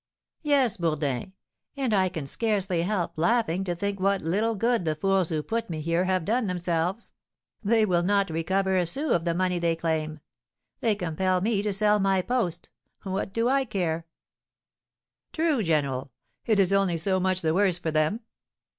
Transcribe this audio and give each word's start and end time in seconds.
"Yes, 0.41 0.77
Bourdin; 0.77 1.33
and 1.77 1.93
I 1.93 2.09
can 2.09 2.25
scarcely 2.25 2.81
help 2.81 3.13
laughing 3.19 3.63
to 3.65 3.75
think 3.75 3.99
what 3.99 4.23
little 4.23 4.55
good 4.55 4.83
the 4.83 4.95
fools 4.95 5.29
who 5.29 5.43
put 5.43 5.69
me 5.69 5.79
here 5.79 6.05
have 6.05 6.25
done 6.25 6.47
themselves, 6.47 7.11
they 7.63 7.85
will 7.85 8.01
not 8.01 8.31
recover 8.31 8.79
a 8.79 8.87
sou 8.87 9.11
of 9.11 9.25
the 9.25 9.35
money 9.35 9.59
they 9.59 9.75
claim. 9.75 10.19
They 10.79 10.95
compel 10.95 11.39
me 11.41 11.61
to 11.61 11.71
sell 11.71 11.99
my 11.99 12.23
post, 12.23 12.69
what 13.03 13.31
do 13.31 13.47
I 13.47 13.63
care?" 13.63 14.07
"True, 15.33 15.61
general; 15.61 16.11
it 16.47 16.59
is 16.59 16.73
only 16.73 16.97
so 16.97 17.19
much 17.19 17.43
the 17.43 17.53
worse 17.53 17.77
for 17.77 17.91
them." 17.91 18.21